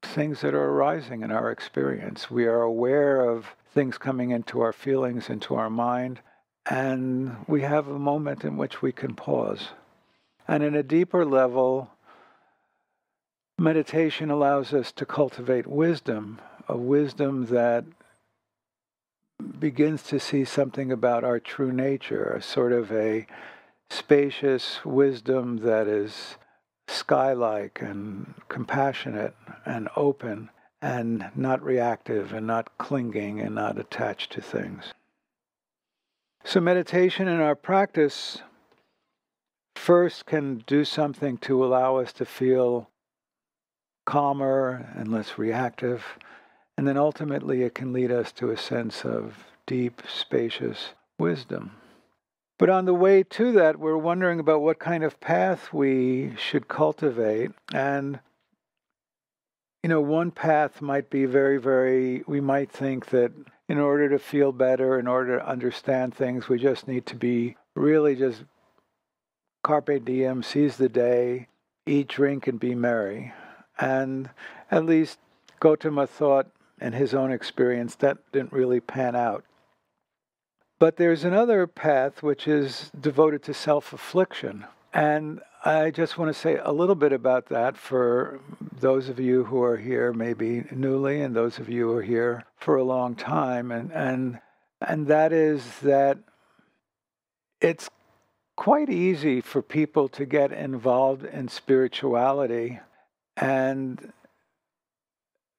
things 0.03 0.41
that 0.41 0.53
are 0.53 0.69
arising 0.69 1.23
in 1.23 1.31
our 1.31 1.51
experience. 1.51 2.29
We 2.29 2.45
are 2.45 2.61
aware 2.61 3.21
of 3.21 3.55
things 3.73 3.97
coming 3.97 4.31
into 4.31 4.61
our 4.61 4.73
feelings, 4.73 5.29
into 5.29 5.55
our 5.55 5.69
mind, 5.69 6.19
and 6.69 7.37
we 7.47 7.61
have 7.61 7.87
a 7.87 7.99
moment 7.99 8.43
in 8.43 8.57
which 8.57 8.81
we 8.81 8.91
can 8.91 9.15
pause. 9.15 9.69
And 10.47 10.63
in 10.63 10.75
a 10.75 10.83
deeper 10.83 11.25
level, 11.25 11.89
meditation 13.57 14.29
allows 14.29 14.73
us 14.73 14.91
to 14.93 15.05
cultivate 15.05 15.67
wisdom, 15.67 16.39
a 16.67 16.77
wisdom 16.77 17.47
that 17.47 17.85
begins 19.59 20.03
to 20.03 20.19
see 20.19 20.45
something 20.45 20.91
about 20.91 21.23
our 21.23 21.39
true 21.39 21.71
nature, 21.71 22.29
a 22.31 22.41
sort 22.41 22.71
of 22.71 22.91
a 22.91 23.27
spacious 23.89 24.83
wisdom 24.85 25.57
that 25.57 25.87
is 25.87 26.37
sky-like 26.87 27.81
and 27.81 28.33
compassionate 28.49 29.35
and 29.65 29.89
open 29.95 30.49
and 30.81 31.31
not 31.35 31.63
reactive 31.63 32.33
and 32.33 32.45
not 32.45 32.77
clinging 32.77 33.39
and 33.39 33.55
not 33.55 33.79
attached 33.79 34.31
to 34.31 34.41
things. 34.41 34.93
So, 36.43 36.59
meditation 36.59 37.27
in 37.27 37.39
our 37.41 37.55
practice 37.55 38.41
first 39.75 40.25
can 40.25 40.63
do 40.67 40.85
something 40.85 41.37
to 41.39 41.65
allow 41.65 41.97
us 41.97 42.13
to 42.13 42.25
feel 42.25 42.89
calmer 44.05 44.93
and 44.95 45.11
less 45.11 45.37
reactive. 45.37 46.03
And 46.77 46.87
then 46.87 46.97
ultimately, 46.97 47.63
it 47.63 47.73
can 47.73 47.93
lead 47.93 48.11
us 48.11 48.31
to 48.33 48.51
a 48.51 48.57
sense 48.57 49.03
of 49.03 49.45
deep, 49.65 50.03
spacious 50.07 50.89
wisdom. 51.17 51.71
But 52.57 52.69
on 52.69 52.85
the 52.85 52.93
way 52.93 53.23
to 53.23 53.51
that, 53.53 53.79
we're 53.79 53.97
wondering 53.97 54.39
about 54.39 54.61
what 54.61 54.79
kind 54.79 55.03
of 55.03 55.19
path 55.19 55.73
we 55.73 56.33
should 56.37 56.67
cultivate. 56.67 57.51
And, 57.73 58.19
you 59.83 59.89
know, 59.89 59.99
one 59.99 60.31
path 60.31 60.81
might 60.81 61.09
be 61.09 61.25
very, 61.25 61.57
very, 61.57 62.23
we 62.27 62.39
might 62.39 62.71
think 62.71 63.07
that 63.07 63.33
in 63.67 63.77
order 63.77 64.07
to 64.09 64.19
feel 64.19 64.51
better, 64.51 64.97
in 64.97 65.07
order 65.07 65.37
to 65.37 65.47
understand 65.47 66.15
things, 66.15 66.47
we 66.47 66.57
just 66.57 66.87
need 66.87 67.05
to 67.07 67.15
be 67.15 67.57
really 67.75 68.15
just 68.15 68.43
carpe 69.63 70.05
diem, 70.05 70.41
seize 70.41 70.77
the 70.77 70.87
day, 70.87 71.47
eat, 71.85 72.07
drink, 72.07 72.47
and 72.47 72.59
be 72.59 72.73
merry. 72.73 73.33
And 73.77 74.29
at 74.71 74.85
least 74.85 75.19
Gotama 75.59 76.07
thought 76.07 76.47
in 76.79 76.93
his 76.93 77.13
own 77.13 77.31
experience 77.31 77.95
that 77.95 78.19
didn't 78.31 78.53
really 78.53 78.79
pan 78.79 79.15
out. 79.15 79.43
But 80.77 80.97
there's 80.97 81.23
another 81.23 81.67
path 81.67 82.21
which 82.21 82.47
is 82.47 82.91
devoted 82.99 83.43
to 83.43 83.53
self 83.53 83.93
affliction. 83.93 84.65
And 84.93 85.41
I 85.63 85.89
just 85.89 86.17
want 86.17 86.33
to 86.33 86.39
say 86.39 86.57
a 86.61 86.71
little 86.71 86.95
bit 86.95 87.11
about 87.11 87.47
that 87.47 87.77
for 87.77 88.39
those 88.79 89.09
of 89.09 89.19
you 89.19 89.45
who 89.45 89.63
are 89.63 89.77
here 89.77 90.13
maybe 90.13 90.63
newly 90.71 91.21
and 91.21 91.35
those 91.35 91.59
of 91.59 91.69
you 91.69 91.87
who 91.87 91.97
are 91.97 92.03
here 92.03 92.43
for 92.57 92.75
a 92.75 92.83
long 92.83 93.15
time. 93.15 93.71
And, 93.71 93.91
and, 93.91 94.39
and 94.81 95.07
that 95.07 95.33
is 95.33 95.79
that 95.79 96.19
it's 97.61 97.89
quite 98.55 98.89
easy 98.89 99.41
for 99.41 99.61
people 99.61 100.07
to 100.09 100.25
get 100.25 100.51
involved 100.51 101.25
in 101.25 101.47
spirituality 101.47 102.79
and 103.37 104.13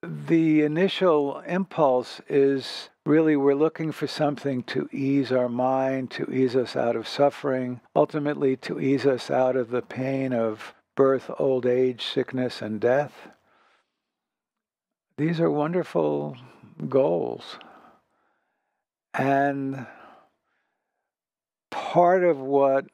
the 0.03 0.63
initial 0.63 1.41
impulse 1.41 2.21
is 2.29 2.91
really 3.07 3.37
we're 3.37 3.55
looking 3.55 3.93
for 3.93 4.07
something 4.07 4.63
to 4.65 4.89
ease 4.93 5.31
our 5.31 5.49
mind, 5.49 6.11
to 6.11 6.31
ease 6.33 6.57
us 6.57 6.75
out 6.75 6.97
of 6.97 7.07
suffering, 7.07 7.81
ultimately 7.95 8.57
to 8.57 8.81
ease 8.81 9.07
us 9.07 9.31
out 9.31 9.57
of 9.57 9.71
the 9.71 9.83
pain 9.83 10.33
of 10.33 10.75
birth, 10.97 11.31
old 11.39 11.65
age, 11.65 12.05
sickness, 12.05 12.61
and 12.61 12.81
death. 12.81 13.29
These 15.17 15.41
are 15.41 15.51
wonderful 15.51 16.37
goals. 16.89 17.59
And 19.15 19.87
part 21.71 22.25
of 22.25 22.39
what 22.39 22.87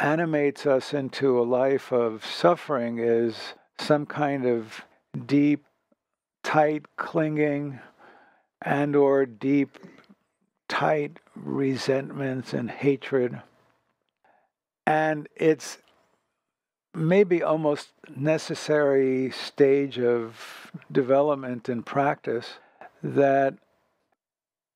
animates 0.00 0.66
us 0.66 0.92
into 0.92 1.38
a 1.38 1.44
life 1.44 1.92
of 1.92 2.24
suffering 2.26 2.98
is 2.98 3.36
some 3.78 4.06
kind 4.06 4.46
of 4.46 4.84
deep, 5.26 5.64
tight 6.42 6.96
clinging 6.96 7.78
and 8.64 8.96
or 8.96 9.26
deep, 9.26 9.78
tight 10.68 11.18
resentments 11.34 12.52
and 12.52 12.70
hatred. 12.70 13.40
And 14.86 15.28
it's 15.36 15.78
maybe 16.94 17.42
almost 17.42 17.90
necessary 18.14 19.30
stage 19.30 19.98
of 19.98 20.70
development 20.90 21.68
and 21.68 21.84
practice 21.84 22.54
that 23.02 23.54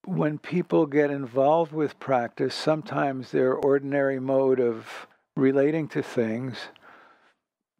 when 0.04 0.38
people 0.38 0.86
get 0.86 1.10
involved 1.10 1.72
with 1.72 1.98
practice, 1.98 2.54
sometimes 2.54 3.30
their 3.30 3.54
ordinary 3.54 4.20
mode 4.20 4.60
of 4.60 5.06
relating 5.36 5.88
to 5.88 6.02
things 6.02 6.56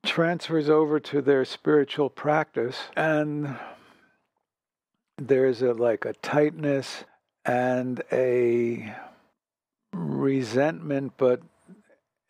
transfers 0.05 0.69
over 0.69 1.01
to 1.01 1.21
their 1.21 1.45
spiritual 1.45 2.09
practice 2.09 2.77
and 2.97 3.57
there's 5.19 5.63
a 5.63 5.73
like 5.73 6.05
a 6.05 6.13
tightness 6.15 7.05
and 7.45 8.03
a 8.13 8.95
resentment 9.93 11.13
but 11.17 11.41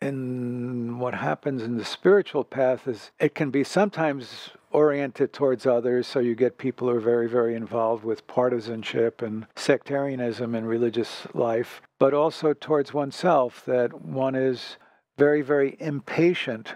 in 0.01 0.99
what 0.99 1.15
happens 1.15 1.63
in 1.63 1.77
the 1.77 1.85
spiritual 1.85 2.43
path 2.43 2.87
is 2.87 3.11
it 3.19 3.33
can 3.33 3.49
be 3.49 3.63
sometimes 3.63 4.51
oriented 4.69 5.33
towards 5.33 5.65
others. 5.65 6.05
So 6.05 6.19
you 6.19 6.35
get 6.35 6.57
people 6.59 6.87
who 6.87 6.95
are 6.95 6.99
very 6.99 7.27
very 7.27 7.55
involved 7.55 8.03
with 8.03 8.27
partisanship 8.27 9.21
and 9.21 9.47
sectarianism 9.55 10.53
in 10.53 10.65
religious 10.65 11.27
life 11.33 11.81
but 11.99 12.13
also 12.13 12.53
towards 12.53 12.93
oneself 12.93 13.63
that 13.65 14.01
one 14.01 14.35
is 14.35 14.77
very 15.17 15.41
very 15.41 15.75
impatient 15.79 16.75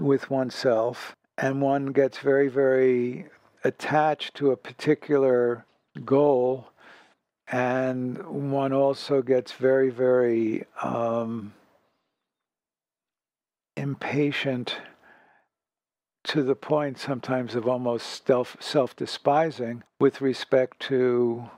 with 0.00 0.30
oneself, 0.30 1.16
and 1.38 1.60
one 1.60 1.86
gets 1.86 2.18
very, 2.18 2.48
very 2.48 3.26
attached 3.66 4.34
to 4.36 4.52
a 4.52 4.56
particular 4.56 5.64
goal, 6.04 6.68
and 7.48 8.24
one 8.26 8.72
also 8.72 9.22
gets 9.22 9.52
very, 9.52 9.90
very 9.90 10.64
um, 10.82 11.52
impatient 13.76 14.76
to 16.24 16.42
the 16.42 16.54
point 16.54 16.98
sometimes 16.98 17.54
of 17.54 17.68
almost 17.68 18.28
self 18.60 18.96
despising 18.96 19.82
with 20.00 20.20
respect 20.20 20.80
to 20.80 21.50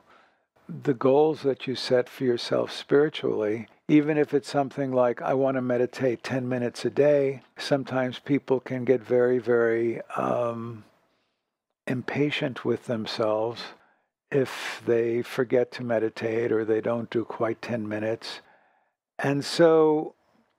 the 0.68 0.94
goals 0.94 1.42
that 1.42 1.66
you 1.66 1.74
set 1.74 2.08
for 2.08 2.24
yourself 2.24 2.72
spiritually. 2.72 3.66
Even 3.88 4.18
if 4.18 4.34
it's 4.34 4.50
something 4.50 4.92
like, 4.92 5.22
I 5.22 5.32
want 5.32 5.56
to 5.56 5.62
meditate 5.62 6.22
10 6.22 6.46
minutes 6.46 6.84
a 6.84 6.90
day, 6.90 7.40
sometimes 7.56 8.18
people 8.18 8.60
can 8.60 8.84
get 8.84 9.00
very, 9.02 9.38
very 9.38 10.02
um, 10.16 10.84
impatient 11.88 12.64
with 12.64 12.86
themselves 12.86 13.62
if 14.30 14.82
they 14.86 15.22
forget 15.22 15.72
to 15.72 15.82
meditate 15.82 16.52
or 16.52 16.64
they 16.64 16.80
don't 16.80 17.10
do 17.10 17.24
quite 17.24 17.62
10 17.62 17.88
minutes. 17.88 18.40
And 19.18 19.44
so 19.44 20.14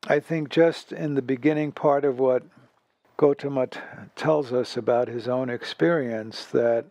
I 0.07 0.19
think 0.19 0.49
just 0.49 0.91
in 0.91 1.13
the 1.13 1.21
beginning 1.21 1.71
part 1.71 2.03
of 2.03 2.19
what 2.19 2.43
Gotama 3.17 3.69
tells 4.15 4.51
us 4.51 4.75
about 4.75 5.07
his 5.07 5.27
own 5.27 5.49
experience, 5.49 6.45
that 6.45 6.85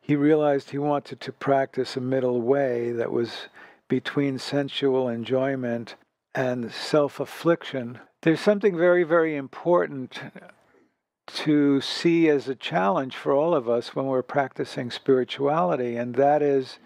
he 0.00 0.16
realized 0.16 0.70
he 0.70 0.78
wanted 0.78 1.20
to 1.20 1.32
practice 1.32 1.96
a 1.96 2.00
middle 2.00 2.40
way 2.40 2.92
that 2.92 3.12
was 3.12 3.48
between 3.88 4.38
sensual 4.38 5.08
enjoyment 5.08 5.96
and 6.34 6.72
self 6.72 7.20
affliction, 7.20 7.98
there's 8.22 8.40
something 8.40 8.76
very, 8.76 9.02
very 9.02 9.36
important 9.36 10.20
to 11.26 11.80
see 11.80 12.28
as 12.28 12.48
a 12.48 12.54
challenge 12.54 13.16
for 13.16 13.32
all 13.32 13.54
of 13.54 13.68
us 13.68 13.94
when 13.94 14.06
we're 14.06 14.22
practicing 14.22 14.90
spirituality, 14.90 15.96
and 15.96 16.14
that 16.16 16.42
is 16.42 16.78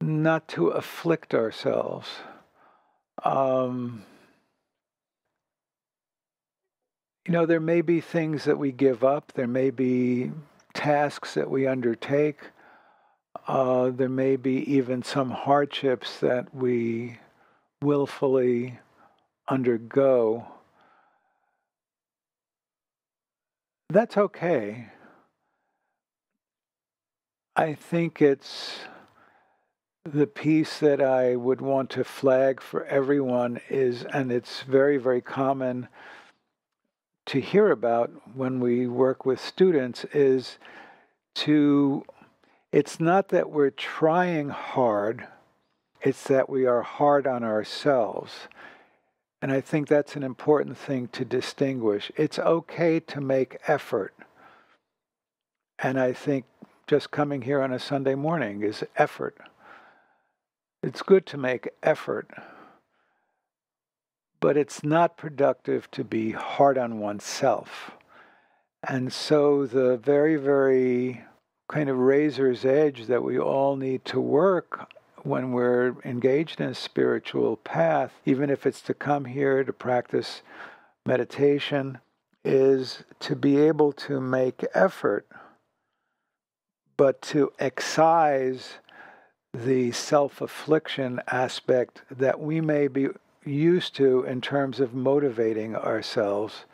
not 0.00 0.48
to 0.48 0.68
afflict 0.68 1.34
ourselves. 1.34 2.08
Um, 3.24 4.04
you 7.26 7.32
know, 7.32 7.46
there 7.46 7.60
may 7.60 7.80
be 7.80 8.00
things 8.00 8.44
that 8.44 8.58
we 8.58 8.72
give 8.72 9.04
up, 9.04 9.32
there 9.34 9.46
may 9.46 9.70
be 9.70 10.32
tasks 10.72 11.34
that 11.34 11.50
we 11.50 11.66
undertake 11.66 12.40
uh, 13.46 13.90
there 13.90 14.08
may 14.08 14.36
be 14.36 14.72
even 14.72 15.02
some 15.02 15.30
hardships 15.30 16.20
that 16.20 16.54
we 16.54 17.18
willfully 17.82 18.78
undergo. 19.48 20.46
That's 23.94 24.16
okay. 24.16 24.88
I 27.54 27.74
think 27.74 28.20
it's 28.20 28.80
the 30.04 30.26
piece 30.26 30.80
that 30.80 31.00
I 31.00 31.36
would 31.36 31.60
want 31.60 31.90
to 31.90 32.02
flag 32.02 32.60
for 32.60 32.84
everyone 32.86 33.60
is, 33.70 34.02
and 34.12 34.32
it's 34.32 34.62
very, 34.62 34.96
very 34.96 35.20
common 35.20 35.86
to 37.26 37.40
hear 37.40 37.70
about 37.70 38.10
when 38.34 38.58
we 38.58 38.88
work 38.88 39.24
with 39.24 39.38
students, 39.38 40.04
is 40.06 40.58
to 41.36 42.04
it's 42.72 42.98
not 42.98 43.28
that 43.28 43.50
we're 43.52 43.70
trying 43.70 44.48
hard, 44.48 45.28
it's 46.02 46.24
that 46.24 46.50
we 46.50 46.66
are 46.66 46.82
hard 46.82 47.28
on 47.28 47.44
ourselves. 47.44 48.48
And 49.44 49.52
I 49.52 49.60
think 49.60 49.88
that's 49.88 50.16
an 50.16 50.22
important 50.22 50.78
thing 50.78 51.08
to 51.08 51.22
distinguish. 51.22 52.10
It's 52.16 52.38
okay 52.38 52.98
to 53.00 53.20
make 53.20 53.58
effort. 53.68 54.14
And 55.78 56.00
I 56.00 56.14
think 56.14 56.46
just 56.86 57.10
coming 57.10 57.42
here 57.42 57.60
on 57.60 57.70
a 57.70 57.78
Sunday 57.78 58.14
morning 58.14 58.62
is 58.62 58.82
effort. 58.96 59.36
It's 60.82 61.02
good 61.02 61.26
to 61.26 61.36
make 61.36 61.68
effort, 61.82 62.30
but 64.40 64.56
it's 64.56 64.82
not 64.82 65.18
productive 65.18 65.90
to 65.90 66.04
be 66.04 66.30
hard 66.30 66.78
on 66.78 66.98
oneself. 66.98 67.90
And 68.82 69.12
so 69.12 69.66
the 69.66 69.98
very, 69.98 70.36
very 70.36 71.22
kind 71.68 71.90
of 71.90 71.98
razor's 71.98 72.64
edge 72.64 73.08
that 73.08 73.22
we 73.22 73.38
all 73.38 73.76
need 73.76 74.06
to 74.06 74.22
work 74.22 74.90
when 75.24 75.52
we're 75.52 75.96
engaged 76.04 76.60
in 76.60 76.68
a 76.68 76.74
spiritual 76.74 77.56
path, 77.56 78.12
even 78.24 78.50
if 78.50 78.66
it's 78.66 78.82
to 78.82 78.94
come 78.94 79.24
here 79.24 79.64
to 79.64 79.72
practice 79.72 80.42
meditation, 81.06 81.98
is 82.44 83.02
to 83.20 83.34
be 83.34 83.58
able 83.58 83.92
to 83.92 84.20
make 84.20 84.64
effort, 84.74 85.26
but 86.96 87.22
to 87.22 87.50
excise 87.58 88.74
the 89.54 89.92
self 89.92 90.40
affliction 90.40 91.20
aspect 91.28 92.02
that 92.10 92.38
we 92.38 92.60
may 92.60 92.86
be 92.86 93.08
used 93.46 93.94
to 93.96 94.24
in 94.24 94.40
terms 94.40 94.78
of 94.78 94.94
motivating 94.94 95.74
ourselves. 95.74 96.64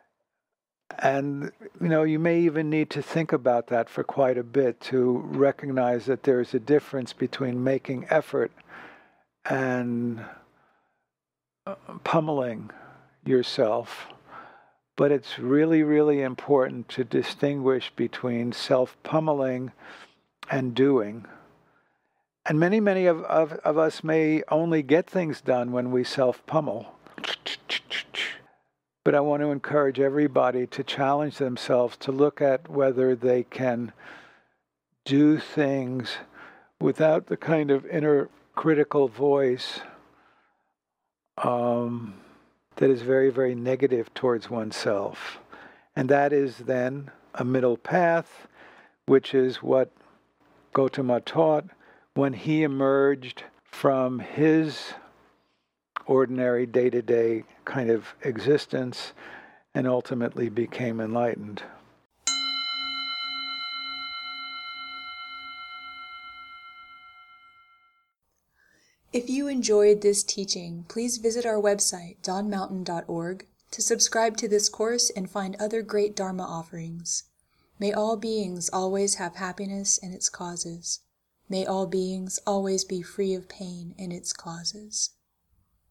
And, 1.01 1.51
you 1.81 1.89
know, 1.89 2.03
you 2.03 2.19
may 2.19 2.41
even 2.41 2.69
need 2.69 2.91
to 2.91 3.01
think 3.01 3.33
about 3.33 3.67
that 3.67 3.89
for 3.89 4.03
quite 4.03 4.37
a 4.37 4.43
bit 4.43 4.79
to 4.81 5.17
recognize 5.25 6.05
that 6.05 6.23
there's 6.23 6.53
a 6.53 6.59
difference 6.59 7.11
between 7.11 7.63
making 7.63 8.05
effort 8.11 8.51
and 9.43 10.23
uh, 11.65 11.75
pummeling 12.03 12.69
yourself. 13.25 14.09
But 14.95 15.11
it's 15.11 15.39
really, 15.39 15.81
really 15.81 16.21
important 16.21 16.87
to 16.89 17.03
distinguish 17.03 17.91
between 17.95 18.51
self 18.51 18.95
pummeling 19.01 19.71
and 20.51 20.75
doing. 20.75 21.25
And 22.45 22.59
many, 22.59 22.79
many 22.79 23.07
of, 23.07 23.23
of, 23.23 23.53
of 23.53 23.77
us 23.79 24.03
may 24.03 24.43
only 24.49 24.83
get 24.83 25.09
things 25.09 25.41
done 25.41 25.71
when 25.71 25.89
we 25.89 26.03
self 26.03 26.45
pummel. 26.45 26.93
But 29.03 29.15
I 29.15 29.19
want 29.19 29.41
to 29.41 29.51
encourage 29.51 29.99
everybody 29.99 30.67
to 30.67 30.83
challenge 30.83 31.37
themselves 31.37 31.97
to 31.97 32.11
look 32.11 32.41
at 32.41 32.69
whether 32.69 33.15
they 33.15 33.43
can 33.43 33.93
do 35.05 35.39
things 35.39 36.17
without 36.79 37.27
the 37.27 37.37
kind 37.37 37.71
of 37.71 37.85
inner 37.87 38.29
critical 38.55 39.07
voice 39.07 39.81
um, 41.37 42.13
that 42.75 42.89
is 42.89 43.01
very, 43.01 43.31
very 43.31 43.55
negative 43.55 44.13
towards 44.13 44.49
oneself. 44.49 45.39
And 45.95 46.09
that 46.09 46.31
is 46.31 46.57
then 46.57 47.09
a 47.33 47.43
middle 47.43 47.77
path, 47.77 48.47
which 49.07 49.33
is 49.33 49.57
what 49.57 49.91
Gautama 50.73 51.21
taught 51.21 51.65
when 52.13 52.33
he 52.33 52.63
emerged 52.63 53.43
from 53.63 54.19
his 54.19 54.93
ordinary 56.11 56.65
day 56.65 56.89
to 56.89 57.01
day 57.01 57.43
kind 57.63 57.89
of 57.89 58.15
existence 58.21 59.13
and 59.73 59.87
ultimately 59.87 60.49
became 60.49 60.99
enlightened. 60.99 61.63
If 69.13 69.29
you 69.29 69.47
enjoyed 69.47 70.01
this 70.01 70.23
teaching, 70.23 70.85
please 70.89 71.17
visit 71.17 71.45
our 71.45 71.61
website, 71.61 72.17
dawnmountain.org, 72.23 73.45
to 73.71 73.81
subscribe 73.81 74.35
to 74.37 74.49
this 74.49 74.67
course 74.67 75.09
and 75.09 75.29
find 75.29 75.55
other 75.55 75.81
great 75.81 76.13
Dharma 76.15 76.43
offerings. 76.43 77.23
May 77.79 77.93
all 77.93 78.17
beings 78.17 78.69
always 78.73 79.15
have 79.15 79.35
happiness 79.35 79.97
and 80.01 80.13
its 80.13 80.27
causes. 80.27 80.99
May 81.47 81.65
all 81.65 81.87
beings 81.87 82.39
always 82.45 82.83
be 82.83 83.01
free 83.01 83.33
of 83.33 83.47
pain 83.47 83.95
and 83.97 84.11
its 84.11 84.33
causes. 84.33 85.11